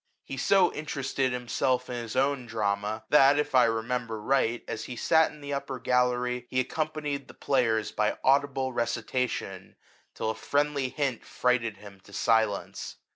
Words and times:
He 0.23 0.35
so 0.35 0.73
interested 0.73 1.31
himself 1.31 1.87
in 1.87 1.95
his 1.97 2.15
own 2.15 2.47
drama, 2.47 3.03
that, 3.09 3.37
if 3.37 3.53
I 3.53 3.65
remember 3.65 4.19
right, 4.19 4.63
as 4.67 4.85
he 4.85 4.95
sat 4.95 5.29
in 5.29 5.41
the 5.41 5.53
upper 5.53 5.77
gallery, 5.77 6.47
he 6.49 6.59
accompanied 6.59 7.27
the 7.27 7.37
{layers 7.47 7.91
by 7.91 8.17
audible 8.23 8.73
recitation, 8.73 9.75
till 10.15 10.31
a 10.31 10.33
friendly 10.33 10.89
hint 10.89 11.23
frighted 11.23 11.77
him 11.77 11.99
to 11.99 12.13
silence. 12.13 12.95